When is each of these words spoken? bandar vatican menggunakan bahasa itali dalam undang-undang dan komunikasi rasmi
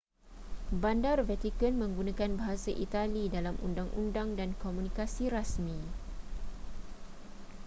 bandar 0.81 1.19
vatican 1.29 1.73
menggunakan 1.81 2.31
bahasa 2.39 2.71
itali 2.85 3.23
dalam 3.35 3.53
undang-undang 3.67 4.29
dan 4.39 4.49
komunikasi 4.63 5.25
rasmi 5.35 5.77